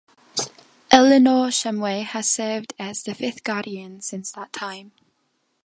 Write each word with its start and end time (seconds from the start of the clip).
Eleanor 0.89 1.49
Shumway 1.51 1.99
has 2.03 2.27
served 2.27 2.73
as 2.79 3.03
the 3.03 3.13
fifth 3.13 3.43
Guardian 3.43 4.01
since 4.01 4.31
that 4.31 4.51
time. 4.51 4.93